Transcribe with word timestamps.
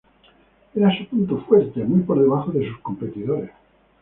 Era 0.73 0.97
su 0.97 1.05
punto 1.05 1.45
fuerte, 1.47 1.83
muy 1.83 2.01
por 2.01 2.19
debajo 2.19 2.49
de 2.51 2.67
sus 2.67 2.79
competidores. 2.79 3.51